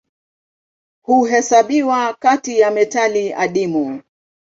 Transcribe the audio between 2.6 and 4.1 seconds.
metali adimu.